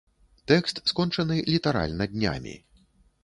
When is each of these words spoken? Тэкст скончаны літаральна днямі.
Тэкст 0.51 0.79
скончаны 0.91 1.37
літаральна 1.53 2.07
днямі. 2.13 2.55